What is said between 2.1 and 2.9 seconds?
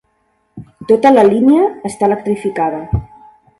electrificada.